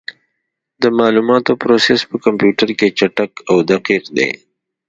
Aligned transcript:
د 0.81 0.83
معلوماتو 0.97 1.59
پروسس 1.61 2.01
په 2.09 2.15
کمپیوټر 2.25 2.69
کې 2.79 2.87
چټک 2.97 3.31
او 3.49 3.57
دقیق 3.71 4.03
دی. 4.17 4.29